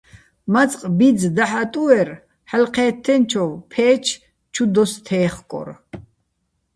მაწყ 0.53 0.79
ბიძ 0.97 1.19
დაჰ̦ 1.37 1.55
ატუ́ერ, 1.61 2.09
ჰ̦ალო̆ 2.49 2.71
ჴე́თთენჩოვ 2.75 3.51
ფე́ჩ 3.71 4.05
ჩუ 4.53 4.63
დოს 4.73 4.93
თე́ხკორ. 5.05 5.69